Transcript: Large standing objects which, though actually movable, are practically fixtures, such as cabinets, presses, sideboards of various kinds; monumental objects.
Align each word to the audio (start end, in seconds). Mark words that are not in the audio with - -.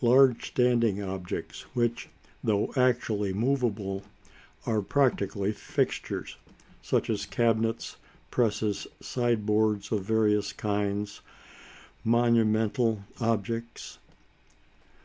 Large 0.00 0.48
standing 0.48 1.00
objects 1.00 1.60
which, 1.72 2.08
though 2.42 2.72
actually 2.74 3.32
movable, 3.32 4.02
are 4.66 4.82
practically 4.82 5.52
fixtures, 5.52 6.36
such 6.82 7.08
as 7.08 7.24
cabinets, 7.26 7.96
presses, 8.32 8.88
sideboards 9.00 9.92
of 9.92 10.02
various 10.02 10.52
kinds; 10.52 11.20
monumental 12.04 13.04
objects. 13.20 13.98